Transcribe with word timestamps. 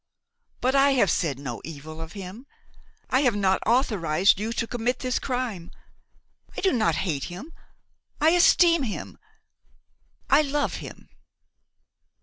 But 0.61 0.73
I 0.73 0.93
have 0.93 1.11
said 1.11 1.37
no 1.37 1.61
evil 1.63 2.01
of 2.01 2.13
him; 2.13 2.47
I 3.11 3.19
have 3.19 3.35
not 3.35 3.61
authorized 3.67 4.39
you 4.39 4.51
to 4.51 4.65
commit 4.65 4.97
this 4.97 5.19
crime! 5.19 5.69
I 6.57 6.61
do 6.61 6.73
not 6.73 6.95
hate 7.05 7.25
him; 7.25 7.53
I 8.19 8.31
esteem 8.31 8.81
him, 8.81 9.19
I 10.27 10.41
love 10.41 10.77
him!" 10.77 11.09